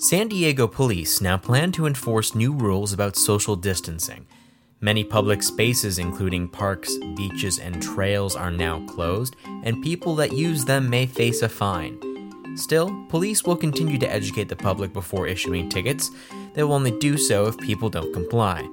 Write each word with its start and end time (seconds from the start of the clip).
San 0.00 0.28
Diego 0.28 0.68
police 0.68 1.20
now 1.20 1.36
plan 1.36 1.72
to 1.72 1.84
enforce 1.84 2.32
new 2.32 2.52
rules 2.52 2.92
about 2.92 3.16
social 3.16 3.56
distancing. 3.56 4.24
Many 4.80 5.02
public 5.02 5.42
spaces, 5.42 5.98
including 5.98 6.46
parks, 6.46 6.96
beaches, 7.16 7.58
and 7.58 7.82
trails, 7.82 8.36
are 8.36 8.52
now 8.52 8.86
closed, 8.86 9.34
and 9.64 9.82
people 9.82 10.14
that 10.14 10.30
use 10.30 10.64
them 10.64 10.88
may 10.88 11.04
face 11.04 11.42
a 11.42 11.48
fine. 11.48 11.98
Still, 12.56 13.06
police 13.08 13.42
will 13.42 13.56
continue 13.56 13.98
to 13.98 14.08
educate 14.08 14.48
the 14.48 14.54
public 14.54 14.92
before 14.92 15.26
issuing 15.26 15.68
tickets. 15.68 16.12
They 16.54 16.62
will 16.62 16.74
only 16.74 16.96
do 17.00 17.18
so 17.18 17.48
if 17.48 17.58
people 17.58 17.90
don't 17.90 18.14
comply. 18.14 18.68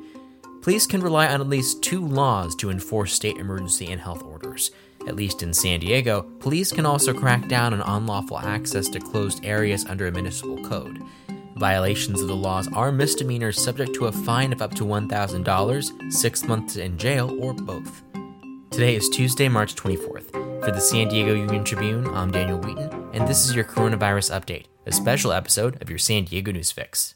Police 0.61 0.85
can 0.85 1.01
rely 1.01 1.25
on 1.25 1.41
at 1.41 1.49
least 1.49 1.81
two 1.81 2.05
laws 2.05 2.55
to 2.57 2.69
enforce 2.69 3.13
state 3.13 3.37
emergency 3.37 3.91
and 3.91 3.99
health 3.99 4.21
orders. 4.21 4.69
At 5.07 5.15
least 5.15 5.43
in 5.43 5.53
San 5.53 5.79
Diego, 5.79 6.23
police 6.39 6.71
can 6.71 6.85
also 6.85 7.13
crack 7.13 7.47
down 7.47 7.73
on 7.73 7.81
unlawful 7.81 8.39
access 8.39 8.89
to 8.89 8.99
closed 8.99 9.45
areas 9.45 9.85
under 9.85 10.07
a 10.07 10.11
municipal 10.11 10.57
code. 10.63 10.99
Violations 11.57 12.21
of 12.21 12.27
the 12.27 12.35
laws 12.35 12.67
are 12.73 12.91
misdemeanors 12.91 13.61
subject 13.61 13.93
to 13.95 14.07
a 14.07 14.11
fine 14.11 14.51
of 14.51 14.61
up 14.61 14.73
to 14.75 14.83
$1,000, 14.83 16.11
six 16.11 16.43
months 16.43 16.75
in 16.75 16.97
jail, 16.97 17.37
or 17.39 17.53
both. 17.53 18.03
Today 18.71 18.95
is 18.95 19.07
Tuesday, 19.07 19.47
March 19.47 19.75
24th. 19.75 20.31
For 20.65 20.71
the 20.71 20.81
San 20.81 21.07
Diego 21.07 21.33
Union 21.35 21.63
Tribune, 21.63 22.07
I'm 22.07 22.31
Daniel 22.31 22.59
Wheaton, 22.59 23.09
and 23.13 23.27
this 23.27 23.47
is 23.47 23.55
your 23.55 23.63
coronavirus 23.63 24.37
update, 24.37 24.65
a 24.85 24.91
special 24.91 25.31
episode 25.31 25.81
of 25.81 25.89
your 25.89 25.99
San 25.99 26.25
Diego 26.25 26.51
News 26.51 26.71
Fix. 26.71 27.15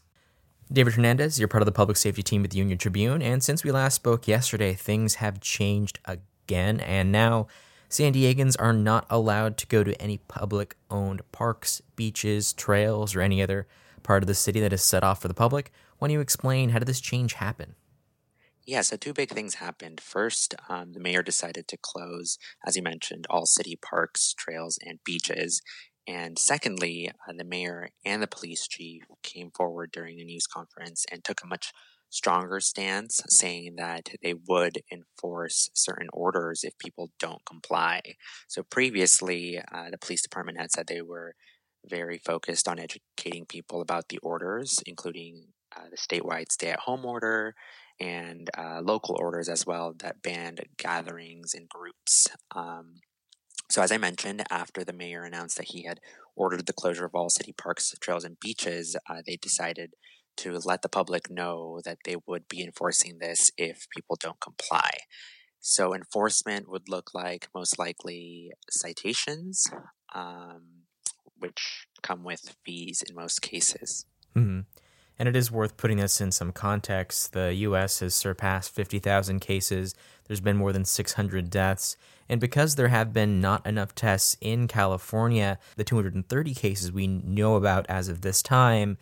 David 0.71 0.93
Hernandez, 0.93 1.39
you're 1.39 1.47
part 1.47 1.63
of 1.63 1.65
the 1.65 1.71
public 1.71 1.97
safety 1.97 2.21
team 2.21 2.43
at 2.43 2.51
the 2.51 2.59
Union 2.59 2.77
Tribune, 2.77 3.23
and 3.23 3.43
since 3.43 3.63
we 3.63 3.71
last 3.71 3.95
spoke 3.95 4.27
yesterday, 4.27 4.75
things 4.75 5.15
have 5.15 5.41
changed 5.41 5.99
again, 6.05 6.79
and 6.79 7.11
now 7.11 7.47
San 7.91 8.13
Diegans 8.13 8.55
are 8.59 8.71
not 8.71 9.07
allowed 9.09 9.57
to 9.57 9.67
go 9.67 9.83
to 9.83 9.99
any 9.99 10.19
public 10.19 10.75
owned 10.91 11.23
parks, 11.31 11.81
beaches, 11.95 12.53
trails, 12.53 13.15
or 13.15 13.21
any 13.21 13.41
other 13.41 13.67
part 14.03 14.21
of 14.21 14.27
the 14.27 14.35
city 14.35 14.59
that 14.59 14.71
is 14.71 14.83
set 14.83 15.03
off 15.03 15.21
for 15.21 15.27
the 15.27 15.33
public. 15.33 15.71
Why 15.97 16.07
don't 16.07 16.13
you 16.13 16.21
explain 16.21 16.69
how 16.69 16.79
did 16.79 16.87
this 16.87 17.01
change 17.01 17.33
happen? 17.33 17.73
Yeah, 18.63 18.81
so 18.81 18.95
two 18.95 19.13
big 19.13 19.31
things 19.31 19.55
happened. 19.55 19.99
First, 19.99 20.53
um, 20.69 20.93
the 20.93 20.99
mayor 20.99 21.23
decided 21.23 21.67
to 21.67 21.77
close, 21.77 22.37
as 22.63 22.75
you 22.75 22.83
mentioned, 22.83 23.25
all 23.27 23.47
city 23.47 23.75
parks, 23.75 24.33
trails, 24.33 24.77
and 24.85 24.99
beaches. 25.03 25.59
And 26.07 26.37
secondly, 26.37 27.09
uh, 27.27 27.33
the 27.35 27.43
mayor 27.43 27.89
and 28.05 28.21
the 28.21 28.27
police 28.27 28.67
chief 28.67 29.03
came 29.23 29.49
forward 29.49 29.91
during 29.91 30.19
a 30.19 30.23
news 30.23 30.45
conference 30.45 31.05
and 31.11 31.23
took 31.23 31.41
a 31.43 31.47
much 31.47 31.73
stronger 32.09 32.59
stance, 32.59 33.21
saying 33.27 33.75
that 33.77 34.09
they 34.23 34.33
would 34.47 34.79
enforce 34.91 35.69
certain 35.73 36.07
orders 36.11 36.63
if 36.63 36.77
people 36.77 37.11
don't 37.19 37.45
comply. 37.45 38.01
So 38.47 38.63
previously, 38.63 39.59
uh, 39.71 39.89
the 39.91 39.97
police 39.97 40.21
department 40.21 40.59
had 40.59 40.71
said 40.71 40.87
they 40.87 41.01
were 41.01 41.35
very 41.85 42.17
focused 42.17 42.67
on 42.67 42.79
educating 42.79 43.45
people 43.45 43.81
about 43.81 44.09
the 44.09 44.19
orders, 44.19 44.79
including 44.85 45.47
uh, 45.75 45.85
the 45.89 45.97
statewide 45.97 46.51
stay 46.51 46.69
at 46.69 46.79
home 46.79 47.05
order 47.05 47.55
and 47.99 48.49
uh, 48.57 48.81
local 48.81 49.17
orders 49.19 49.49
as 49.49 49.65
well 49.65 49.93
that 49.99 50.21
banned 50.21 50.61
gatherings 50.77 51.53
in 51.53 51.67
groups. 51.69 52.27
Um, 52.55 53.01
so, 53.69 53.81
as 53.83 53.91
I 53.91 53.97
mentioned, 53.97 54.43
after 54.49 54.83
the 54.83 54.93
mayor 54.93 55.23
announced 55.23 55.57
that 55.57 55.67
he 55.69 55.83
had 55.83 55.99
ordered 56.35 56.65
the 56.65 56.73
closure 56.73 57.05
of 57.05 57.13
all 57.13 57.29
city 57.29 57.53
parks, 57.53 57.93
trails, 58.01 58.23
and 58.23 58.39
beaches, 58.39 58.95
uh, 59.07 59.21
they 59.25 59.35
decided 59.35 59.93
to 60.39 60.57
let 60.63 60.81
the 60.81 60.89
public 60.89 61.29
know 61.29 61.81
that 61.85 61.99
they 62.05 62.15
would 62.27 62.47
be 62.47 62.63
enforcing 62.63 63.19
this 63.19 63.51
if 63.57 63.87
people 63.95 64.17
don't 64.19 64.39
comply. 64.39 64.89
So, 65.59 65.93
enforcement 65.93 66.69
would 66.69 66.87
look 66.87 67.13
like 67.13 67.49
most 67.53 67.77
likely 67.77 68.51
citations, 68.69 69.67
um, 70.15 70.85
which 71.37 71.87
come 72.01 72.23
with 72.23 72.55
fees 72.65 73.03
in 73.07 73.15
most 73.15 73.41
cases. 73.41 74.05
Mm-hmm. 74.35 74.61
And 75.19 75.27
it 75.27 75.35
is 75.35 75.51
worth 75.51 75.75
putting 75.75 75.97
this 75.97 76.21
in 76.21 76.31
some 76.31 76.53
context. 76.53 77.33
The 77.33 77.53
U.S. 77.55 77.99
has 77.99 78.15
surpassed 78.15 78.73
50,000 78.73 79.41
cases. 79.41 79.93
There's 80.25 80.39
been 80.39 80.55
more 80.55 80.71
than 80.71 80.85
600 80.85 81.49
deaths. 81.49 81.97
And 82.29 82.39
because 82.39 82.75
there 82.75 82.87
have 82.87 83.11
been 83.11 83.41
not 83.41 83.67
enough 83.67 83.93
tests 83.93 84.37
in 84.39 84.69
California, 84.69 85.59
the 85.75 85.83
230 85.83 86.53
cases 86.53 86.93
we 86.93 87.07
know 87.07 87.55
about 87.55 87.85
as 87.89 88.07
of 88.07 88.21
this 88.21 88.41
time 88.41 88.97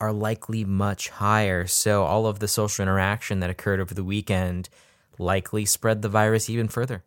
are 0.00 0.12
likely 0.12 0.64
much 0.64 1.10
higher. 1.10 1.66
So 1.66 2.04
all 2.04 2.26
of 2.26 2.38
the 2.38 2.48
social 2.48 2.82
interaction 2.82 3.40
that 3.40 3.50
occurred 3.50 3.80
over 3.80 3.94
the 3.94 4.04
weekend 4.04 4.68
likely 5.18 5.64
spread 5.64 6.02
the 6.02 6.08
virus 6.08 6.48
even 6.48 6.68
further. 6.68 7.04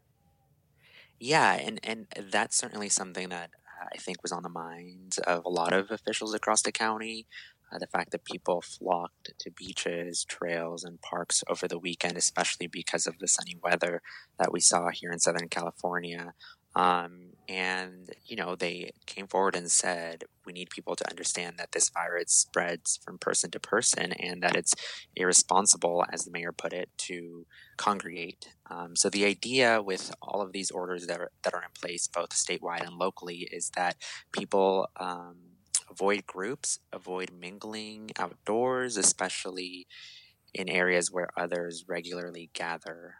Yeah, 1.19 1.53
and, 1.53 1.79
and 1.83 2.07
that's 2.31 2.57
certainly 2.57 2.89
something 2.89 3.29
that 3.29 3.51
I 3.93 3.97
think 3.97 4.21
was 4.21 4.31
on 4.31 4.43
the 4.43 4.49
minds 4.49 5.17
of 5.19 5.45
a 5.45 5.49
lot 5.49 5.73
of 5.73 5.91
officials 5.91 6.33
across 6.33 6.61
the 6.61 6.71
county. 6.71 7.25
Uh, 7.71 7.79
the 7.79 7.87
fact 7.87 8.11
that 8.11 8.23
people 8.25 8.61
flocked 8.61 9.31
to 9.39 9.49
beaches, 9.49 10.25
trails, 10.25 10.83
and 10.83 11.01
parks 11.01 11.43
over 11.49 11.67
the 11.67 11.79
weekend, 11.79 12.17
especially 12.17 12.67
because 12.67 13.07
of 13.07 13.17
the 13.17 13.27
sunny 13.27 13.57
weather 13.63 14.01
that 14.37 14.51
we 14.51 14.59
saw 14.59 14.89
here 14.93 15.11
in 15.11 15.19
Southern 15.19 15.49
California. 15.49 16.33
Um, 16.75 17.32
and, 17.47 18.09
you 18.25 18.35
know, 18.35 18.55
they 18.55 18.91
came 19.05 19.27
forward 19.27 19.55
and 19.55 19.69
said, 19.69 20.25
we 20.45 20.53
need 20.53 20.69
people 20.69 20.95
to 20.95 21.09
understand 21.09 21.57
that 21.57 21.71
this 21.71 21.89
virus 21.89 22.31
spreads 22.31 22.99
from 23.03 23.17
person 23.17 23.51
to 23.51 23.59
person 23.59 24.11
and 24.13 24.41
that 24.43 24.55
it's 24.55 24.73
irresponsible, 25.15 26.05
as 26.11 26.25
the 26.25 26.31
mayor 26.31 26.51
put 26.51 26.73
it, 26.73 26.89
to 26.97 27.45
congregate. 27.77 28.49
Um, 28.69 28.95
so 28.95 29.09
the 29.09 29.25
idea 29.25 29.81
with 29.81 30.13
all 30.21 30.41
of 30.41 30.53
these 30.53 30.71
orders 30.71 31.07
that 31.07 31.19
are, 31.19 31.31
that 31.43 31.53
are 31.53 31.63
in 31.63 31.69
place, 31.79 32.07
both 32.07 32.29
statewide 32.29 32.85
and 32.85 32.97
locally, 32.97 33.47
is 33.51 33.71
that 33.75 33.97
people 34.31 34.89
um, 34.97 35.35
avoid 35.89 36.25
groups, 36.25 36.79
avoid 36.91 37.31
mingling 37.31 38.11
outdoors, 38.17 38.97
especially 38.97 39.87
in 40.53 40.69
areas 40.69 41.11
where 41.11 41.29
others 41.35 41.85
regularly 41.87 42.49
gather. 42.53 43.15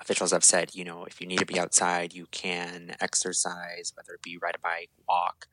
Officials 0.00 0.32
have 0.32 0.44
said, 0.44 0.74
you 0.74 0.84
know, 0.84 1.04
if 1.04 1.20
you 1.20 1.26
need 1.26 1.38
to 1.38 1.46
be 1.46 1.60
outside, 1.60 2.14
you 2.14 2.26
can 2.30 2.96
exercise, 3.00 3.92
whether 3.94 4.14
it 4.14 4.22
be 4.22 4.38
ride 4.38 4.56
a 4.56 4.58
bike, 4.58 4.90
walk, 5.08 5.46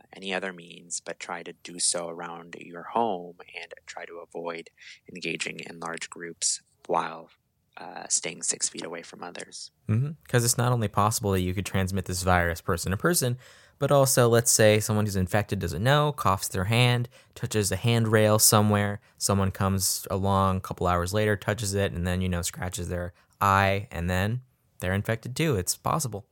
uh, 0.00 0.04
any 0.14 0.32
other 0.32 0.52
means, 0.52 1.00
but 1.04 1.20
try 1.20 1.42
to 1.42 1.52
do 1.62 1.78
so 1.78 2.08
around 2.08 2.56
your 2.58 2.84
home 2.84 3.36
and 3.60 3.74
try 3.86 4.04
to 4.06 4.22
avoid 4.26 4.70
engaging 5.12 5.60
in 5.60 5.80
large 5.80 6.08
groups 6.08 6.62
while 6.86 7.28
uh, 7.76 8.04
staying 8.08 8.42
six 8.42 8.68
feet 8.68 8.84
away 8.84 9.02
from 9.02 9.22
others. 9.22 9.70
Because 9.86 10.00
mm-hmm. 10.00 10.44
it's 10.44 10.58
not 10.58 10.72
only 10.72 10.88
possible 10.88 11.32
that 11.32 11.40
you 11.40 11.54
could 11.54 11.66
transmit 11.66 12.04
this 12.06 12.22
virus 12.22 12.60
person 12.60 12.92
to 12.92 12.96
person, 12.96 13.36
but 13.78 13.92
also 13.92 14.28
let's 14.28 14.50
say 14.50 14.80
someone 14.80 15.04
who's 15.06 15.16
infected 15.16 15.58
doesn't 15.58 15.82
know, 15.82 16.12
coughs 16.12 16.48
their 16.48 16.64
hand, 16.64 17.08
touches 17.34 17.70
a 17.72 17.76
handrail 17.76 18.38
somewhere, 18.38 19.00
someone 19.18 19.50
comes 19.50 20.06
along 20.10 20.58
a 20.58 20.60
couple 20.60 20.86
hours 20.86 21.12
later, 21.12 21.36
touches 21.36 21.74
it, 21.74 21.92
and 21.92 22.06
then, 22.06 22.20
you 22.20 22.28
know, 22.28 22.42
scratches 22.42 22.88
their 22.88 23.12
eye, 23.40 23.88
and 23.90 24.08
then 24.08 24.42
they're 24.80 24.94
infected 24.94 25.36
too. 25.36 25.56
It's 25.56 25.76
possible. 25.76 26.26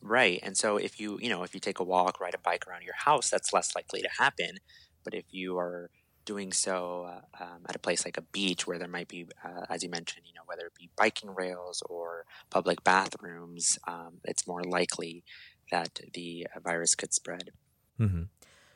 Right. 0.00 0.40
And 0.42 0.56
so 0.56 0.76
if 0.76 1.00
you, 1.00 1.18
you 1.20 1.28
know, 1.28 1.42
if 1.42 1.54
you 1.54 1.60
take 1.60 1.78
a 1.80 1.84
walk, 1.84 2.20
ride 2.20 2.34
a 2.34 2.38
bike 2.38 2.66
around 2.66 2.82
your 2.82 2.94
house, 2.94 3.30
that's 3.30 3.52
less 3.52 3.74
likely 3.74 4.02
to 4.02 4.08
happen. 4.18 4.58
But 5.04 5.14
if 5.14 5.24
you 5.30 5.58
are 5.58 5.90
doing 6.24 6.52
so 6.52 7.04
uh, 7.08 7.42
um, 7.42 7.64
at 7.68 7.76
a 7.76 7.78
place 7.78 8.04
like 8.04 8.16
a 8.16 8.22
beach 8.22 8.66
where 8.66 8.78
there 8.78 8.88
might 8.88 9.08
be, 9.08 9.26
uh, 9.44 9.64
as 9.70 9.82
you 9.82 9.88
mentioned, 9.88 10.26
you 10.26 10.34
know, 10.34 10.42
whether 10.46 10.66
it 10.66 10.74
be 10.78 10.90
biking 10.96 11.34
rails 11.34 11.82
or 11.88 12.26
public 12.50 12.84
bathrooms, 12.84 13.78
um, 13.88 14.20
it's 14.24 14.46
more 14.46 14.62
likely 14.64 15.24
that 15.70 16.00
the 16.14 16.46
uh, 16.54 16.60
virus 16.60 16.94
could 16.94 17.12
spread. 17.12 17.50
Mm-hmm. 18.00 18.22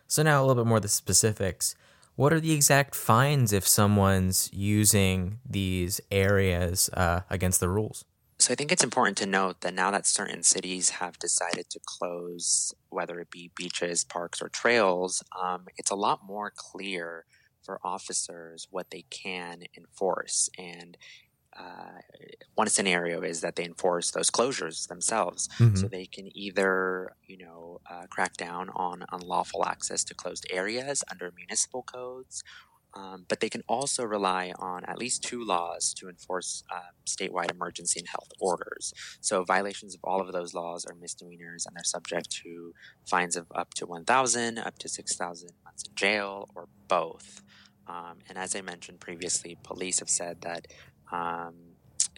So 0.06 0.22
now 0.22 0.40
a 0.40 0.44
little 0.44 0.62
bit 0.64 0.68
more 0.68 0.78
of 0.78 0.82
the 0.82 0.88
specifics. 0.88 1.74
What 2.16 2.32
are 2.32 2.40
the 2.40 2.52
exact 2.52 2.94
fines 2.94 3.52
if 3.52 3.66
someone's 3.66 4.50
using 4.52 5.38
these 5.48 6.00
areas 6.10 6.90
uh, 6.92 7.20
against 7.30 7.60
the 7.60 7.68
rules? 7.68 8.04
So 8.38 8.52
I 8.52 8.56
think 8.56 8.72
it's 8.72 8.84
important 8.84 9.18
to 9.18 9.26
note 9.26 9.60
that 9.60 9.74
now 9.74 9.90
that 9.90 10.06
certain 10.06 10.42
cities 10.42 10.90
have 10.90 11.18
decided 11.18 11.68
to 11.70 11.80
close, 11.84 12.74
whether 12.88 13.20
it 13.20 13.30
be 13.30 13.50
beaches, 13.54 14.02
parks, 14.02 14.40
or 14.40 14.48
trails, 14.48 15.22
um, 15.38 15.66
it's 15.76 15.90
a 15.90 15.94
lot 15.94 16.20
more 16.26 16.50
clear 16.56 17.26
for 17.62 17.78
officers 17.84 18.66
what 18.70 18.90
they 18.90 19.04
can 19.10 19.64
enforce. 19.76 20.48
And 20.58 20.96
uh, 21.58 22.00
one 22.54 22.68
scenario 22.68 23.22
is 23.22 23.40
that 23.40 23.56
they 23.56 23.64
enforce 23.64 24.10
those 24.10 24.30
closures 24.30 24.88
themselves, 24.88 25.48
mm-hmm. 25.58 25.76
so 25.76 25.88
they 25.88 26.06
can 26.06 26.28
either, 26.36 27.12
you 27.26 27.38
know, 27.38 27.80
uh, 27.90 28.06
crack 28.08 28.36
down 28.36 28.70
on 28.74 29.04
unlawful 29.12 29.64
access 29.64 30.04
to 30.04 30.14
closed 30.14 30.46
areas 30.50 31.02
under 31.10 31.32
municipal 31.36 31.82
codes, 31.82 32.44
um, 32.94 33.24
but 33.28 33.40
they 33.40 33.48
can 33.48 33.62
also 33.68 34.04
rely 34.04 34.52
on 34.58 34.84
at 34.84 34.98
least 34.98 35.22
two 35.22 35.44
laws 35.44 35.94
to 35.94 36.08
enforce 36.08 36.64
um, 36.72 36.80
statewide 37.06 37.50
emergency 37.50 38.00
and 38.00 38.08
health 38.08 38.30
orders. 38.40 38.92
So 39.20 39.44
violations 39.44 39.94
of 39.94 40.00
all 40.04 40.20
of 40.20 40.32
those 40.32 40.54
laws 40.54 40.84
are 40.84 40.94
misdemeanors, 40.94 41.66
and 41.66 41.76
they're 41.76 41.84
subject 41.84 42.30
to 42.42 42.74
fines 43.08 43.36
of 43.36 43.46
up 43.54 43.74
to 43.74 43.86
one 43.86 44.04
thousand, 44.04 44.58
up 44.58 44.78
to 44.78 44.88
six 44.88 45.16
thousand 45.16 45.50
months 45.64 45.84
in 45.88 45.94
jail, 45.94 46.48
or 46.54 46.68
both. 46.88 47.42
Um, 47.86 48.18
and 48.28 48.38
as 48.38 48.54
I 48.54 48.60
mentioned 48.60 49.00
previously, 49.00 49.56
police 49.64 49.98
have 49.98 50.10
said 50.10 50.42
that 50.42 50.68
um, 51.12 51.54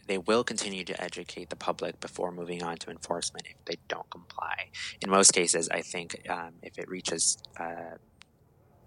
they 0.07 0.19
will 0.19 0.45
continue 0.45 0.85
to 0.85 1.03
educate 1.03 1.51
the 1.51 1.57
public 1.57 2.01
before 2.01 2.33
moving 2.33 2.63
on 2.63 2.77
to 2.77 2.91
enforcement 2.91 3.47
if 3.49 3.65
they 3.65 3.77
don't 3.89 4.09
comply. 4.11 4.69
In 5.01 5.11
most 5.11 5.33
cases, 5.33 5.69
I 5.69 5.81
think 5.81 6.27
um, 6.29 6.55
if 6.63 6.79
it 6.79 6.89
reaches 6.89 7.39
uh, 7.59 7.97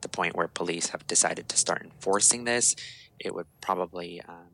the 0.02 0.10
point 0.10 0.36
where 0.36 0.48
police 0.48 0.90
have 0.90 1.08
decided 1.08 1.50
to 1.50 1.58
start 1.58 1.82
enforcing 1.84 2.44
this, 2.44 2.76
it 3.20 3.34
would 3.34 3.48
probably 3.62 4.22
um, 4.28 4.52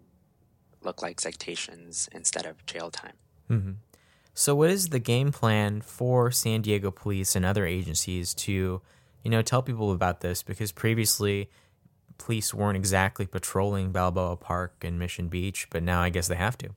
look 0.82 1.02
like 1.02 1.20
citations 1.20 2.08
instead 2.12 2.46
of 2.46 2.66
jail 2.66 2.92
time. 2.92 3.16
Mm-hmm. 3.50 3.72
So, 4.34 4.56
what 4.56 4.70
is 4.70 4.90
the 4.90 5.00
game 5.00 5.32
plan 5.32 5.82
for 5.82 6.32
San 6.32 6.62
Diego 6.62 6.90
police 6.90 7.36
and 7.36 7.46
other 7.46 7.66
agencies 7.66 8.34
to, 8.36 8.82
you 9.24 9.32
know, 9.32 9.42
tell 9.42 9.62
people 9.62 9.92
about 9.92 10.22
this? 10.22 10.42
Because 10.42 10.72
previously, 10.72 11.50
police 12.24 12.54
weren't 12.54 12.78
exactly 12.78 13.26
patrolling 13.26 13.92
Balboa 13.92 14.38
Park 14.38 14.84
and 14.84 14.98
Mission 15.00 15.28
Beach, 15.28 15.68
but 15.70 15.84
now 15.84 16.02
I 16.02 16.10
guess 16.10 16.28
they 16.28 16.36
have 16.36 16.58
to. 16.60 16.70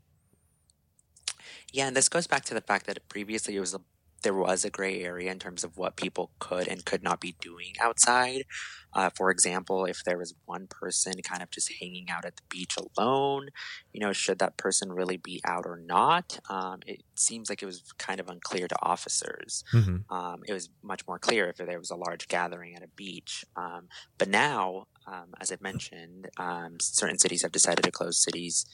Yeah, 1.73 1.89
and 1.89 1.97
this 1.97 2.09
goes 2.09 2.27
back 2.27 2.45
to 2.47 2.55
the 2.55 2.61
fact 2.61 2.87
that 2.87 3.09
previously 3.09 3.57
it 3.57 3.61
was 3.61 3.75
a 3.75 3.81
there 4.25 4.35
was 4.35 4.65
a 4.65 4.71
gray 4.71 5.03
area 5.03 5.31
in 5.31 5.39
terms 5.39 5.63
of 5.63 5.77
what 5.77 5.97
people 5.97 6.31
could 6.41 6.67
and 6.67 6.85
could 6.85 7.03
not 7.03 7.21
be 7.21 7.37
doing 7.41 7.75
outside. 7.79 8.45
Uh, 8.93 9.11
for 9.11 9.31
example, 9.31 9.85
if 9.85 10.03
there 10.05 10.19
was 10.19 10.35
one 10.47 10.67
person 10.67 11.13
kind 11.23 11.43
of 11.43 11.51
just 11.51 11.71
hanging 11.81 12.09
out 12.11 12.25
at 12.25 12.37
the 12.37 12.43
beach 12.49 12.77
alone, 12.77 13.49
you 13.93 14.01
know, 14.01 14.13
should 14.13 14.39
that 14.39 14.57
person 14.57 14.93
really 14.93 15.17
be 15.17 15.41
out 15.45 15.67
or 15.67 15.77
not? 15.77 16.39
Um, 16.49 16.81
it 16.87 17.03
seems 17.15 17.51
like 17.51 17.63
it 17.63 17.67
was 17.67 17.83
kind 17.99 18.19
of 18.19 18.29
unclear 18.29 18.67
to 18.67 18.77
officers. 18.83 19.63
Mm-hmm. 19.73 20.13
Um, 20.13 20.43
it 20.49 20.53
was 20.53 20.71
much 20.83 21.07
more 21.07 21.19
clear 21.19 21.49
if 21.49 21.57
there 21.57 21.79
was 21.79 21.91
a 21.91 21.97
large 21.97 22.27
gathering 22.29 22.75
at 22.75 22.83
a 22.83 22.89
beach. 22.89 23.45
Um, 23.57 23.89
but 24.17 24.29
now, 24.29 24.87
um, 25.07 25.35
as 25.41 25.53
I've 25.53 25.63
mentioned, 25.63 26.29
um, 26.39 26.79
certain 26.81 27.19
cities 27.19 27.43
have 27.43 27.53
decided 27.53 27.85
to 27.85 27.91
close 27.91 28.23
cities. 28.23 28.67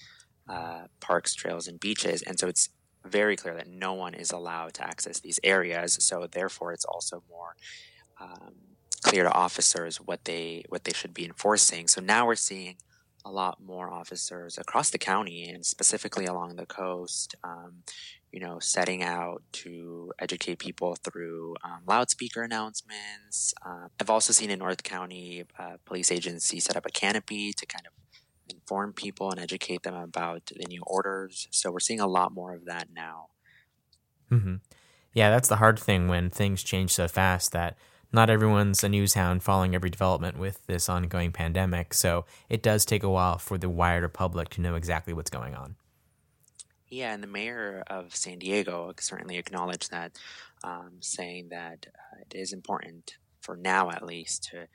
Uh, 0.49 0.87
parks, 0.99 1.33
trails, 1.33 1.69
and 1.69 1.79
beaches. 1.79 2.23
And 2.23 2.37
so 2.37 2.49
it's 2.49 2.71
very 3.07 3.37
clear 3.37 3.55
that 3.55 3.69
no 3.69 3.93
one 3.93 4.15
is 4.15 4.33
allowed 4.33 4.75
to 4.75 4.85
access 4.85 5.21
these 5.21 5.39
areas. 5.45 5.97
So 6.01 6.27
therefore, 6.27 6.73
it's 6.73 6.85
also 6.85 7.23
more 7.31 7.55
um, 8.21 8.55
clear 9.03 9.23
to 9.23 9.33
officers 9.33 9.99
what 9.99 10.25
they 10.25 10.65
what 10.69 10.85
they 10.85 10.93
should 10.93 11.15
be 11.15 11.25
enforcing. 11.25 11.87
So 11.87 12.01
now 12.01 12.27
we're 12.27 12.35
seeing 12.35 12.77
a 13.25 13.31
lot 13.31 13.63
more 13.63 13.91
officers 13.91 14.59
across 14.59 14.91
the 14.91 14.99
county 14.99 15.49
and 15.49 15.65
specifically 15.65 16.27
along 16.27 16.57
the 16.57 16.67
coast, 16.67 17.35
um, 17.45 17.83
you 18.33 18.41
know, 18.41 18.59
setting 18.59 19.03
out 19.03 19.43
to 19.53 20.13
educate 20.19 20.59
people 20.59 20.97
through 20.97 21.57
um, 21.65 21.81
loudspeaker 21.87 22.43
announcements. 22.43 23.53
Uh, 23.65 23.89
I've 24.01 24.11
also 24.11 24.33
seen 24.33 24.51
in 24.51 24.59
North 24.59 24.83
County 24.83 25.45
uh, 25.59 25.77
police 25.85 26.11
agency 26.11 26.61
set 26.61 26.77
up 26.77 26.87
a 26.87 26.91
canopy 26.91 27.53
to 27.53 27.67
kind 27.67 27.87
of 27.87 27.93
inform 28.49 28.93
people 28.93 29.31
and 29.31 29.41
educate 29.41 29.83
them 29.83 29.95
about 29.95 30.47
the 30.47 30.67
new 30.67 30.83
orders. 30.87 31.49
So 31.51 31.71
we're 31.71 31.81
seeing 31.81 32.01
a 32.01 32.07
lot 32.07 32.33
more 32.33 32.55
of 32.55 32.65
that 32.67 32.89
now. 32.95 33.27
Mm-hmm. 34.31 34.57
Yeah, 35.13 35.31
that's 35.31 35.49
the 35.49 35.57
hard 35.57 35.79
thing 35.79 36.09
when 36.09 36.31
things 36.31 36.63
change 36.63 36.93
so 36.93 37.09
fast 37.09 37.53
that 37.53 37.77
not 38.13 38.31
everyone's 38.31 38.83
a 38.83 38.89
news 38.89 39.15
hound 39.15 39.43
following 39.43 39.75
every 39.75 39.91
development 39.91 40.39
with 40.39 40.67
this 40.67 40.89
ongoing 40.89 41.33
pandemic. 41.33 41.95
So 41.95 42.25
it 42.49 42.63
does 42.63 42.85
take 42.85 43.03
a 43.03 43.11
while 43.11 43.39
for 43.39 43.59
the 43.59 43.69
wider 43.69 44.09
public 44.09 44.49
to 44.51 44.61
know 44.61 44.75
exactly 44.75 45.13
what's 45.13 45.31
going 45.31 45.55
on. 45.55 45.77
Yeah, 46.89 47.15
and 47.15 47.23
the 47.23 47.29
mayor 47.29 47.85
of 47.87 48.17
San 48.17 48.41
Diego 48.41 48.93
certainly 48.99 49.39
acknowledged 49.39 49.93
that, 49.93 50.19
um, 50.65 50.95
saying 50.99 51.51
that 51.51 51.87
uh, 51.87 52.23
it 52.23 52.37
is 52.37 52.53
important 52.53 53.17
for 53.41 53.57
now, 53.57 53.91
at 53.91 54.05
least, 54.05 54.51
to 54.51 54.67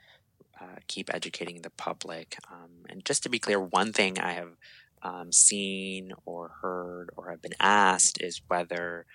uh, 0.61 0.77
keep 0.87 1.13
educating 1.13 1.61
the 1.61 1.69
public. 1.71 2.37
Um, 2.49 2.85
and 2.89 3.03
just 3.03 3.23
to 3.23 3.29
be 3.29 3.37
clear, 3.37 3.59
one 3.59 3.91
thing 3.91 4.17
I 4.17 4.31
have 4.31 4.55
um, 5.01 5.33
seen 5.33 6.13
or 6.25 6.51
heard 6.61 7.09
or 7.17 7.29
have 7.31 7.41
been 7.41 7.53
asked 7.59 8.21
is 8.21 8.41
whether 8.47 9.05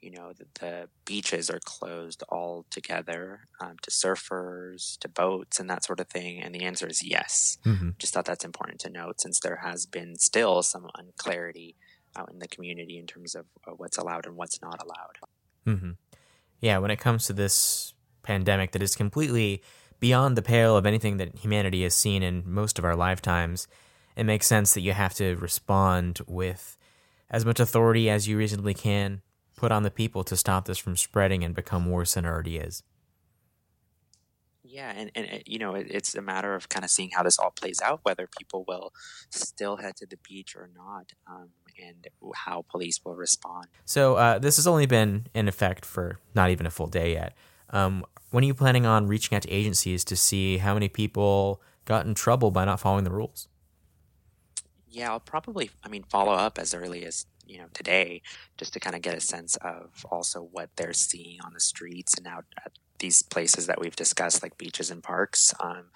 you 0.00 0.10
know 0.10 0.32
the, 0.32 0.46
the 0.60 0.88
beaches 1.04 1.50
are 1.50 1.60
closed 1.64 2.22
altogether 2.28 3.46
um, 3.60 3.76
to 3.82 3.90
surfers, 3.90 4.98
to 4.98 5.08
boats, 5.08 5.60
and 5.60 5.68
that 5.68 5.84
sort 5.84 6.00
of 6.00 6.08
thing. 6.08 6.40
And 6.40 6.54
the 6.54 6.62
answer 6.62 6.86
is 6.86 7.02
yes. 7.02 7.58
Mm-hmm. 7.64 7.90
Just 7.98 8.14
thought 8.14 8.24
that's 8.24 8.44
important 8.44 8.80
to 8.80 8.90
note 8.90 9.20
since 9.20 9.40
there 9.40 9.60
has 9.62 9.86
been 9.86 10.16
still 10.16 10.62
some 10.62 10.88
unclarity 10.94 11.76
out 12.16 12.30
in 12.32 12.38
the 12.38 12.48
community 12.48 12.98
in 12.98 13.06
terms 13.06 13.34
of 13.34 13.46
uh, 13.66 13.72
what's 13.72 13.98
allowed 13.98 14.26
and 14.26 14.36
what's 14.36 14.60
not 14.60 14.82
allowed. 14.82 15.18
Mm-hmm. 15.66 15.90
Yeah, 16.60 16.78
when 16.78 16.90
it 16.90 16.98
comes 16.98 17.26
to 17.26 17.32
this 17.32 17.94
pandemic 18.22 18.72
that 18.72 18.82
is 18.82 18.96
completely 18.96 19.62
beyond 19.98 20.36
the 20.36 20.42
pale 20.42 20.76
of 20.76 20.86
anything 20.86 21.18
that 21.18 21.36
humanity 21.36 21.82
has 21.82 21.94
seen 21.94 22.22
in 22.22 22.42
most 22.46 22.78
of 22.78 22.84
our 22.84 22.96
lifetimes, 22.96 23.68
it 24.16 24.24
makes 24.24 24.46
sense 24.46 24.74
that 24.74 24.80
you 24.80 24.92
have 24.92 25.14
to 25.14 25.36
respond 25.36 26.20
with 26.26 26.76
as 27.30 27.44
much 27.44 27.60
authority 27.60 28.10
as 28.10 28.26
you 28.26 28.36
reasonably 28.36 28.74
can 28.74 29.22
put 29.60 29.70
on 29.70 29.82
the 29.82 29.90
people 29.90 30.24
to 30.24 30.36
stop 30.38 30.64
this 30.64 30.78
from 30.78 30.96
spreading 30.96 31.44
and 31.44 31.54
become 31.54 31.84
worse 31.84 32.14
than 32.14 32.24
it 32.24 32.28
already 32.28 32.56
is. 32.56 32.82
Yeah, 34.62 34.90
and, 34.96 35.10
and 35.14 35.42
you 35.44 35.58
know, 35.58 35.74
it, 35.74 35.88
it's 35.90 36.14
a 36.14 36.22
matter 36.22 36.54
of 36.54 36.70
kind 36.70 36.82
of 36.82 36.90
seeing 36.90 37.10
how 37.10 37.22
this 37.22 37.38
all 37.38 37.50
plays 37.50 37.82
out, 37.82 38.00
whether 38.02 38.26
people 38.38 38.64
will 38.66 38.94
still 39.28 39.76
head 39.76 39.96
to 39.96 40.06
the 40.06 40.16
beach 40.26 40.56
or 40.56 40.70
not, 40.74 41.12
um, 41.26 41.50
and 41.78 42.08
how 42.34 42.64
police 42.70 43.00
will 43.04 43.16
respond. 43.16 43.66
So, 43.84 44.14
uh, 44.14 44.38
this 44.38 44.56
has 44.56 44.66
only 44.66 44.86
been 44.86 45.26
in 45.34 45.46
effect 45.46 45.84
for 45.84 46.20
not 46.34 46.48
even 46.48 46.64
a 46.64 46.70
full 46.70 46.86
day 46.86 47.12
yet. 47.12 47.36
Um, 47.68 48.06
when 48.30 48.42
are 48.44 48.46
you 48.46 48.54
planning 48.54 48.86
on 48.86 49.08
reaching 49.08 49.36
out 49.36 49.42
to 49.42 49.50
agencies 49.50 50.04
to 50.04 50.16
see 50.16 50.56
how 50.58 50.72
many 50.72 50.88
people 50.88 51.60
got 51.84 52.06
in 52.06 52.14
trouble 52.14 52.50
by 52.50 52.64
not 52.64 52.80
following 52.80 53.04
the 53.04 53.10
rules? 53.10 53.48
Yeah, 54.88 55.10
I'll 55.10 55.20
probably, 55.20 55.70
I 55.84 55.88
mean, 55.88 56.04
follow 56.04 56.32
up 56.32 56.58
as 56.58 56.72
early 56.72 57.04
as 57.04 57.26
you 57.50 57.58
know 57.58 57.66
today, 57.74 58.22
just 58.56 58.72
to 58.74 58.80
kind 58.80 58.96
of 58.96 59.02
get 59.02 59.16
a 59.16 59.20
sense 59.20 59.56
of 59.56 60.06
also 60.10 60.40
what 60.40 60.70
they're 60.76 60.92
seeing 60.92 61.38
on 61.44 61.52
the 61.52 61.60
streets 61.60 62.14
and 62.16 62.26
out 62.26 62.44
at 62.64 62.72
these 62.98 63.22
places 63.22 63.66
that 63.66 63.80
we've 63.80 63.96
discussed, 63.96 64.42
like 64.42 64.58
beaches 64.58 64.90
and 64.90 65.02
parks. 65.02 65.52
Um, 65.58 65.86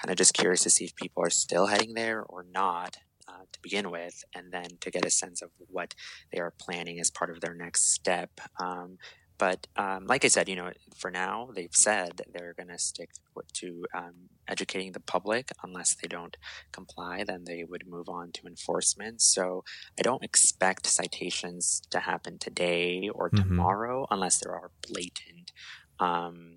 kind 0.00 0.10
of 0.10 0.16
just 0.16 0.34
curious 0.34 0.62
to 0.62 0.70
see 0.70 0.84
if 0.84 0.94
people 0.94 1.22
are 1.22 1.30
still 1.30 1.66
heading 1.66 1.94
there 1.94 2.22
or 2.22 2.44
not. 2.50 2.96
Uh, 3.28 3.44
to 3.52 3.60
begin 3.62 3.92
with, 3.92 4.24
and 4.34 4.50
then 4.50 4.66
to 4.80 4.90
get 4.90 5.04
a 5.04 5.10
sense 5.10 5.40
of 5.40 5.50
what 5.68 5.94
they 6.32 6.40
are 6.40 6.52
planning 6.58 6.98
as 6.98 7.12
part 7.12 7.30
of 7.30 7.40
their 7.40 7.54
next 7.54 7.92
step. 7.92 8.40
Um, 8.58 8.98
but 9.40 9.66
um, 9.74 10.04
like 10.06 10.26
I 10.26 10.28
said, 10.28 10.50
you 10.50 10.56
know, 10.56 10.70
for 10.94 11.10
now, 11.10 11.48
they've 11.54 11.74
said 11.74 12.20
they're 12.30 12.52
going 12.52 12.68
to 12.68 12.78
stick 12.78 13.08
to 13.54 13.86
um, 13.94 14.28
educating 14.46 14.92
the 14.92 15.00
public. 15.00 15.48
Unless 15.64 15.94
they 15.94 16.08
don't 16.08 16.36
comply, 16.72 17.24
then 17.24 17.44
they 17.46 17.64
would 17.64 17.88
move 17.88 18.10
on 18.10 18.32
to 18.32 18.46
enforcement. 18.46 19.22
So 19.22 19.64
I 19.98 20.02
don't 20.02 20.22
expect 20.22 20.86
citations 20.86 21.80
to 21.90 22.00
happen 22.00 22.38
today 22.38 23.08
or 23.08 23.30
mm-hmm. 23.30 23.48
tomorrow, 23.48 24.06
unless 24.10 24.40
there 24.40 24.52
are 24.52 24.72
blatant 24.86 25.52
um, 25.98 26.56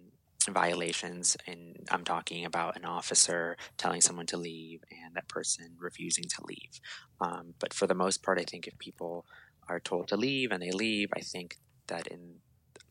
violations. 0.49 1.37
And 1.47 1.87
I'm 1.89 2.03
talking 2.03 2.43
about 2.43 2.75
an 2.75 2.83
officer 2.83 3.55
telling 3.77 4.01
someone 4.01 4.25
to 4.25 4.37
leave 4.37 4.83
and 4.91 5.15
that 5.15 5.29
person 5.29 5.77
refusing 5.79 6.25
to 6.25 6.45
leave. 6.45 6.81
Um, 7.21 7.53
but 7.59 7.73
for 7.73 7.87
the 7.87 7.95
most 7.95 8.23
part, 8.23 8.41
I 8.41 8.43
think 8.43 8.67
if 8.67 8.77
people 8.77 9.25
are 9.69 9.79
told 9.79 10.09
to 10.09 10.17
leave 10.17 10.51
and 10.51 10.61
they 10.61 10.71
leave, 10.71 11.07
I 11.15 11.21
think 11.21 11.55
that 11.87 12.07
in 12.07 12.39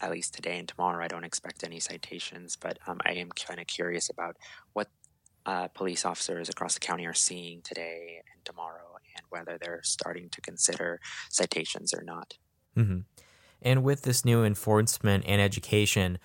at 0.03 0.11
least 0.11 0.35
today 0.35 0.59
and 0.59 0.69
tomorrow, 0.69 1.03
I 1.03 1.09
don't 1.09 1.25
expect 1.25 1.65
any 1.65 1.81
citations, 1.81 2.57
but 2.57 2.79
um, 2.87 3.01
I 3.07 3.13
am 3.13 3.31
kind 3.31 3.61
of 3.61 3.67
curious 3.67 4.11
about 4.11 4.37
what 4.73 4.89
uh, 5.47 5.69
police 5.69 6.05
officers 6.05 6.49
across 6.49 6.75
the 6.75 6.81
county 6.81 7.07
are 7.07 7.15
seeing 7.15 7.63
today 7.63 8.21
and 8.35 8.45
tomorrow, 8.45 8.97
and 9.17 9.25
whether 9.31 9.59
they're 9.59 9.81
starting 9.83 10.29
to 10.31 10.41
consider 10.41 11.01
citations 11.31 11.95
or 11.95 12.03
not. 12.03 12.35
Mm-hmm. 12.77 13.01
And 13.63 13.85
with 13.85 14.03
this 14.03 14.25
new 14.25 14.45
enforcement 14.45 15.25
and 15.27 15.41
education, 15.41 16.19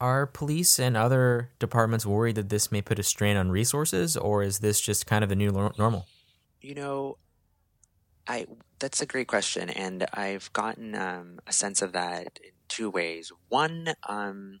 are 0.00 0.26
police 0.26 0.78
and 0.78 0.96
other 0.96 1.50
departments 1.58 2.04
worried 2.04 2.34
that 2.34 2.48
this 2.48 2.72
may 2.72 2.82
put 2.82 2.98
a 2.98 3.02
strain 3.02 3.36
on 3.36 3.50
resources, 3.50 4.16
or 4.16 4.42
is 4.42 4.58
this 4.58 4.80
just 4.80 5.06
kind 5.06 5.22
of 5.22 5.30
the 5.30 5.36
new 5.36 5.50
normal? 5.78 6.06
You 6.60 6.74
know, 6.74 7.18
I 8.26 8.46
that's 8.78 9.00
a 9.00 9.06
great 9.06 9.28
question, 9.28 9.70
and 9.70 10.06
I've 10.12 10.52
gotten 10.52 10.94
um, 10.94 11.38
a 11.46 11.52
sense 11.52 11.82
of 11.82 11.92
that 11.92 12.40
two 12.72 12.88
ways. 12.90 13.30
One, 13.48 13.94
um, 14.08 14.60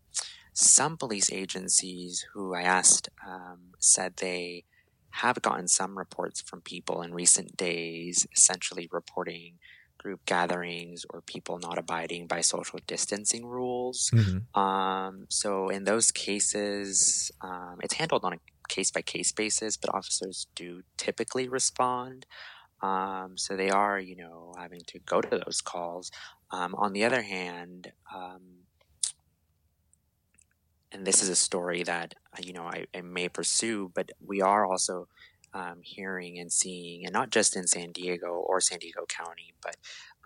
some 0.52 0.96
police 0.96 1.32
agencies 1.32 2.26
who 2.32 2.54
I 2.54 2.62
asked 2.62 3.08
um, 3.26 3.72
said 3.78 4.16
they 4.16 4.64
have 5.10 5.40
gotten 5.42 5.68
some 5.68 5.96
reports 5.96 6.40
from 6.40 6.60
people 6.60 7.02
in 7.02 7.14
recent 7.14 7.56
days, 7.56 8.26
essentially 8.36 8.88
reporting 8.92 9.58
group 9.98 10.20
gatherings 10.26 11.04
or 11.10 11.20
people 11.20 11.58
not 11.58 11.78
abiding 11.78 12.26
by 12.26 12.40
social 12.40 12.80
distancing 12.86 13.46
rules. 13.46 14.10
Mm-hmm. 14.12 14.60
Um, 14.60 15.26
so 15.28 15.68
in 15.68 15.84
those 15.84 16.10
cases, 16.10 17.30
um, 17.40 17.76
it's 17.82 17.94
handled 17.94 18.24
on 18.24 18.32
a 18.34 18.38
case 18.68 18.90
by 18.90 19.02
case 19.02 19.32
basis, 19.32 19.76
but 19.76 19.94
officers 19.94 20.46
do 20.54 20.82
typically 20.96 21.48
respond. 21.48 22.26
Um, 22.82 23.36
so 23.36 23.56
they 23.56 23.70
are, 23.70 23.98
you 23.98 24.16
know, 24.16 24.54
having 24.58 24.80
to 24.88 24.98
go 24.98 25.20
to 25.20 25.42
those 25.44 25.60
calls. 25.60 26.10
Um, 26.50 26.74
on 26.74 26.92
the 26.92 27.04
other 27.04 27.22
hand, 27.22 27.92
um, 28.14 28.40
and 30.90 31.06
this 31.06 31.22
is 31.22 31.28
a 31.28 31.36
story 31.36 31.82
that 31.84 32.14
uh, 32.36 32.42
you 32.44 32.52
know 32.52 32.64
I, 32.64 32.86
I, 32.94 33.00
may 33.00 33.28
pursue, 33.28 33.90
but 33.94 34.10
we 34.24 34.42
are 34.42 34.66
also 34.66 35.08
um, 35.54 35.80
hearing 35.82 36.38
and 36.38 36.52
seeing, 36.52 37.04
and 37.04 37.12
not 37.12 37.30
just 37.30 37.56
in 37.56 37.66
San 37.66 37.92
Diego 37.92 38.28
or 38.28 38.60
San 38.60 38.78
Diego 38.78 39.04
County, 39.08 39.54
but 39.62 39.76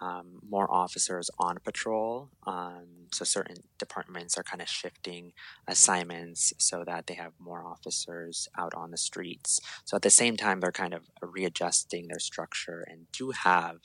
um, 0.01 0.41
more 0.49 0.73
officers 0.73 1.31
on 1.39 1.59
patrol. 1.65 2.31
Um, 2.47 3.09
so 3.13 3.25
certain 3.25 3.57
departments 3.79 4.37
are 4.37 4.43
kind 4.43 4.63
of 4.63 4.69
shifting 4.69 5.33
assignments 5.67 6.53
so 6.59 6.85
that 6.87 7.07
they 7.07 7.15
have 7.15 7.33
more 7.39 7.65
officers 7.65 8.49
out 8.59 8.75
on 8.75 8.91
the 8.91 8.99
streets. 8.99 9.61
So 9.85 9.97
at 9.97 10.03
the 10.03 10.11
same 10.11 10.37
time, 10.37 10.61
they're 10.61 10.73
kind 10.73 10.95
of 10.95 11.09
readjusting 11.23 12.09
their 12.09 12.21
structure 12.21 12.85
and 12.89 13.07
do 13.13 13.31
have 13.31 13.77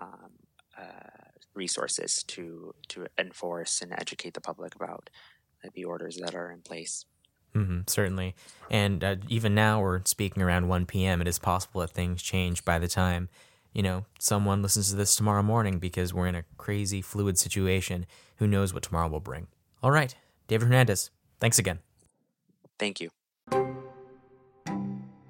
um, 0.00 0.30
uh, 0.78 1.30
resources 1.54 2.22
to 2.24 2.74
to 2.88 3.06
enforce 3.18 3.82
and 3.82 3.92
educate 3.92 4.34
the 4.34 4.40
public 4.40 4.74
about 4.74 5.10
the 5.74 5.84
orders 5.84 6.16
that 6.22 6.34
are 6.34 6.50
in 6.50 6.62
place. 6.62 7.04
Mm-hmm, 7.54 7.80
certainly. 7.86 8.34
And 8.70 9.02
uh, 9.02 9.16
even 9.28 9.54
now, 9.54 9.80
we're 9.80 10.02
speaking 10.04 10.42
around 10.42 10.68
1 10.68 10.86
p.m. 10.86 11.20
It 11.20 11.28
is 11.28 11.38
possible 11.38 11.80
that 11.80 11.90
things 11.90 12.22
change 12.22 12.64
by 12.64 12.78
the 12.78 12.88
time, 12.88 13.28
you 13.72 13.82
know, 13.82 14.04
someone 14.18 14.62
listens 14.62 14.90
to 14.90 14.96
this 14.96 15.16
tomorrow 15.16 15.42
morning 15.42 15.78
because 15.78 16.14
we're 16.14 16.26
in 16.26 16.34
a 16.34 16.44
crazy, 16.56 17.02
fluid 17.02 17.38
situation. 17.38 18.06
Who 18.36 18.46
knows 18.46 18.72
what 18.72 18.82
tomorrow 18.82 19.08
will 19.08 19.20
bring? 19.20 19.48
All 19.82 19.90
right. 19.90 20.14
David 20.46 20.66
Hernandez, 20.66 21.10
thanks 21.38 21.58
again. 21.58 21.78
Thank 22.78 23.00
you. 23.00 23.10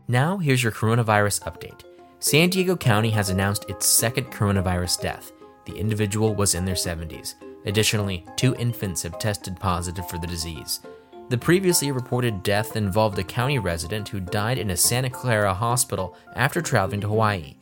Now, 0.09 0.39
here's 0.39 0.63
your 0.63 0.73
coronavirus 0.73 1.43
update. 1.43 1.83
San 2.19 2.51
Diego 2.51 2.77
County 2.77 3.11
has 3.11 3.31
announced 3.31 3.69
its 3.69 3.87
second 3.87 4.27
coronavirus 4.27 5.01
death. 5.01 5.33
The 5.67 5.77
individual 5.77 6.35
was 6.35 6.55
in 6.55 6.65
their 6.65 6.75
70s. 6.75 7.35
Additionally, 7.67 8.25
two 8.37 8.55
infants 8.57 9.03
have 9.03 9.19
tested 9.19 9.57
positive 9.61 10.09
for 10.09 10.19
the 10.19 10.27
disease. 10.27 10.81
The 11.31 11.39
previously 11.39 11.93
reported 11.93 12.43
death 12.43 12.75
involved 12.75 13.17
a 13.21 13.23
county 13.23 13.61
resident 13.61 14.09
who 14.09 14.19
died 14.19 14.59
in 14.59 14.71
a 14.71 14.77
Santa 14.77 15.09
Clara 15.09 15.55
hospital 15.55 16.17
after 16.35 16.61
traveling 16.61 17.01
to 17.03 17.07
Hawaii. 17.07 17.55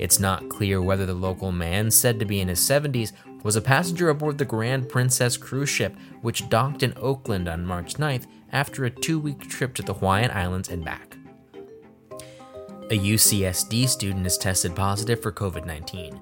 It's 0.00 0.18
not 0.18 0.48
clear 0.48 0.82
whether 0.82 1.06
the 1.06 1.14
local 1.14 1.52
man, 1.52 1.92
said 1.92 2.18
to 2.18 2.24
be 2.24 2.40
in 2.40 2.48
his 2.48 2.58
70s, 2.58 3.12
was 3.44 3.54
a 3.54 3.60
passenger 3.60 4.08
aboard 4.08 4.36
the 4.38 4.44
Grand 4.44 4.88
Princess 4.88 5.36
cruise 5.36 5.68
ship, 5.68 5.94
which 6.22 6.48
docked 6.48 6.82
in 6.82 6.92
Oakland 6.96 7.48
on 7.48 7.64
March 7.64 7.94
9th 7.94 8.26
after 8.50 8.84
a 8.84 8.90
two 8.90 9.20
week 9.20 9.48
trip 9.48 9.74
to 9.74 9.82
the 9.82 9.94
Hawaiian 9.94 10.32
Islands 10.32 10.68
and 10.68 10.84
back. 10.84 11.16
A 12.90 12.98
UCSD 12.98 13.88
student 13.88 14.26
is 14.26 14.36
tested 14.36 14.74
positive 14.74 15.22
for 15.22 15.30
COVID 15.30 15.64
19. 15.64 16.20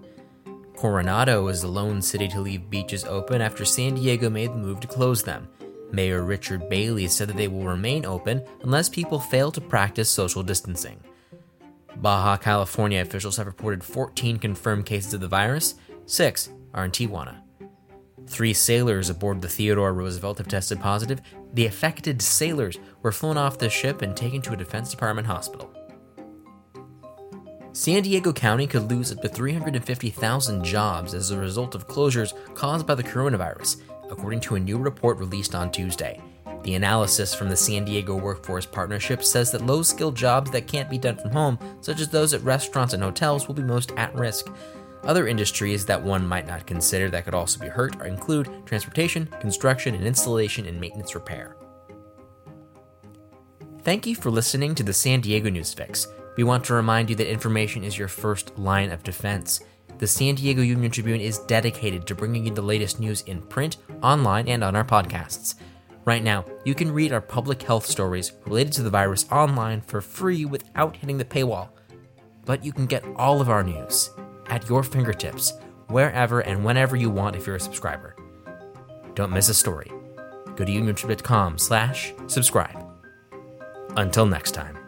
Coronado 0.76 1.48
is 1.48 1.62
the 1.62 1.68
lone 1.68 2.02
city 2.02 2.28
to 2.28 2.40
leave 2.40 2.68
beaches 2.68 3.06
open 3.06 3.40
after 3.40 3.64
San 3.64 3.94
Diego 3.94 4.28
made 4.28 4.50
the 4.50 4.56
move 4.56 4.80
to 4.80 4.86
close 4.86 5.22
them. 5.22 5.48
Mayor 5.92 6.22
Richard 6.22 6.68
Bailey 6.68 7.06
said 7.06 7.28
that 7.28 7.36
they 7.36 7.48
will 7.48 7.64
remain 7.64 8.04
open 8.04 8.42
unless 8.62 8.88
people 8.88 9.20
fail 9.20 9.52
to 9.52 9.60
practice 9.60 10.08
social 10.08 10.42
distancing. 10.42 10.98
Baja 11.96 12.36
California 12.38 13.00
officials 13.00 13.36
have 13.36 13.46
reported 13.46 13.84
14 13.84 14.38
confirmed 14.38 14.86
cases 14.86 15.14
of 15.14 15.20
the 15.20 15.28
virus, 15.28 15.74
six 16.06 16.50
are 16.74 16.84
in 16.84 16.90
Tijuana. 16.90 17.42
Three 18.26 18.54
sailors 18.54 19.10
aboard 19.10 19.42
the 19.42 19.48
Theodore 19.48 19.92
Roosevelt 19.92 20.38
have 20.38 20.48
tested 20.48 20.80
positive. 20.80 21.20
The 21.52 21.66
affected 21.66 22.22
sailors 22.22 22.78
were 23.02 23.12
flown 23.12 23.36
off 23.36 23.58
the 23.58 23.68
ship 23.68 24.00
and 24.00 24.16
taken 24.16 24.40
to 24.42 24.52
a 24.52 24.56
Defense 24.56 24.90
Department 24.90 25.26
hospital. 25.26 25.70
San 27.74 28.02
Diego 28.02 28.32
County 28.32 28.66
could 28.66 28.90
lose 28.90 29.12
up 29.12 29.22
to 29.22 29.28
350,000 29.28 30.62
jobs 30.62 31.14
as 31.14 31.30
a 31.30 31.38
result 31.38 31.74
of 31.74 31.88
closures 31.88 32.32
caused 32.54 32.86
by 32.86 32.94
the 32.94 33.02
coronavirus, 33.02 33.80
according 34.12 34.38
to 34.40 34.54
a 34.54 34.60
new 34.60 34.78
report 34.78 35.18
released 35.18 35.56
on 35.56 35.72
Tuesday. 35.72 36.20
The 36.62 36.74
analysis 36.74 37.34
from 37.34 37.48
the 37.48 37.56
San 37.56 37.84
Diego 37.84 38.14
Workforce 38.14 38.66
Partnership 38.66 39.24
says 39.24 39.50
that 39.50 39.66
low 39.66 39.82
skilled 39.82 40.14
jobs 40.14 40.50
that 40.52 40.68
can't 40.68 40.88
be 40.88 40.98
done 40.98 41.16
from 41.16 41.32
home, 41.32 41.58
such 41.80 42.00
as 42.00 42.08
those 42.08 42.34
at 42.34 42.42
restaurants 42.42 42.94
and 42.94 43.02
hotels, 43.02 43.48
will 43.48 43.54
be 43.54 43.62
most 43.62 43.90
at 43.96 44.14
risk. 44.14 44.46
Other 45.02 45.26
industries 45.26 45.84
that 45.86 46.00
one 46.00 46.24
might 46.24 46.46
not 46.46 46.66
consider 46.66 47.10
that 47.10 47.24
could 47.24 47.34
also 47.34 47.58
be 47.58 47.66
hurt 47.66 48.00
include 48.06 48.48
transportation, 48.64 49.26
construction, 49.40 49.96
and 49.96 50.04
installation 50.04 50.66
and 50.66 50.80
maintenance 50.80 51.16
repair. 51.16 51.56
Thank 53.82 54.06
you 54.06 54.14
for 54.14 54.30
listening 54.30 54.76
to 54.76 54.84
the 54.84 54.92
San 54.92 55.20
Diego 55.20 55.50
News 55.50 55.74
Fix. 55.74 56.06
We 56.36 56.44
want 56.44 56.64
to 56.66 56.74
remind 56.74 57.10
you 57.10 57.16
that 57.16 57.28
information 57.28 57.82
is 57.82 57.98
your 57.98 58.06
first 58.06 58.56
line 58.56 58.92
of 58.92 59.02
defense. 59.02 59.60
The 60.02 60.08
San 60.08 60.34
Diego 60.34 60.62
Union 60.62 60.90
Tribune 60.90 61.20
is 61.20 61.38
dedicated 61.38 62.08
to 62.08 62.16
bringing 62.16 62.44
you 62.44 62.52
the 62.52 62.60
latest 62.60 62.98
news 62.98 63.20
in 63.20 63.40
print, 63.40 63.76
online, 64.02 64.48
and 64.48 64.64
on 64.64 64.74
our 64.74 64.82
podcasts. 64.82 65.54
Right 66.04 66.24
now, 66.24 66.44
you 66.64 66.74
can 66.74 66.90
read 66.90 67.12
our 67.12 67.20
public 67.20 67.62
health 67.62 67.86
stories 67.86 68.32
related 68.44 68.72
to 68.72 68.82
the 68.82 68.90
virus 68.90 69.26
online 69.30 69.80
for 69.80 70.00
free 70.00 70.44
without 70.44 70.96
hitting 70.96 71.18
the 71.18 71.24
paywall. 71.24 71.68
But 72.44 72.64
you 72.64 72.72
can 72.72 72.86
get 72.86 73.04
all 73.14 73.40
of 73.40 73.48
our 73.48 73.62
news 73.62 74.10
at 74.48 74.68
your 74.68 74.82
fingertips, 74.82 75.52
wherever 75.86 76.40
and 76.40 76.64
whenever 76.64 76.96
you 76.96 77.08
want 77.08 77.36
if 77.36 77.46
you're 77.46 77.54
a 77.54 77.60
subscriber. 77.60 78.16
Don't 79.14 79.30
miss 79.30 79.50
a 79.50 79.54
story. 79.54 79.92
Go 80.56 80.64
to 80.64 80.72
uniontrib.com 80.72 81.58
slash 81.58 82.12
subscribe. 82.26 82.84
Until 83.96 84.26
next 84.26 84.50
time. 84.50 84.81